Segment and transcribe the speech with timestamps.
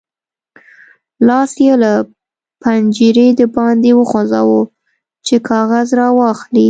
[1.27, 1.93] لاس یې له
[2.61, 4.61] پنجرې د باندې وغځاوو
[5.27, 6.59] چې کاغذ راواخلي.